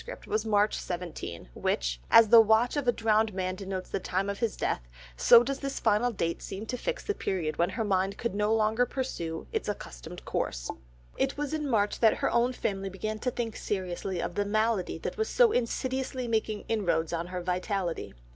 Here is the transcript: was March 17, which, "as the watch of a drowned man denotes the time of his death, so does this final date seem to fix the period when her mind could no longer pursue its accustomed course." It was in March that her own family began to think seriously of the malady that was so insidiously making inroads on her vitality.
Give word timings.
was 0.25 0.47
March 0.47 0.75
17, 0.79 1.49
which, 1.53 2.01
"as 2.09 2.29
the 2.29 2.41
watch 2.41 2.75
of 2.75 2.87
a 2.87 2.91
drowned 2.91 3.35
man 3.35 3.53
denotes 3.53 3.87
the 3.91 3.99
time 3.99 4.31
of 4.31 4.39
his 4.39 4.57
death, 4.57 4.81
so 5.15 5.43
does 5.43 5.59
this 5.59 5.79
final 5.79 6.09
date 6.09 6.41
seem 6.41 6.65
to 6.65 6.75
fix 6.75 7.03
the 7.03 7.13
period 7.13 7.57
when 7.57 7.69
her 7.69 7.83
mind 7.83 8.17
could 8.17 8.33
no 8.33 8.51
longer 8.51 8.83
pursue 8.83 9.45
its 9.51 9.69
accustomed 9.69 10.25
course." 10.25 10.71
It 11.17 11.37
was 11.37 11.53
in 11.53 11.69
March 11.69 11.99
that 11.99 12.15
her 12.15 12.31
own 12.31 12.51
family 12.51 12.89
began 12.89 13.19
to 13.19 13.29
think 13.29 13.55
seriously 13.55 14.19
of 14.19 14.33
the 14.33 14.43
malady 14.43 14.97
that 14.97 15.17
was 15.17 15.29
so 15.29 15.51
insidiously 15.51 16.27
making 16.27 16.65
inroads 16.67 17.13
on 17.13 17.27
her 17.27 17.43
vitality. 17.43 18.15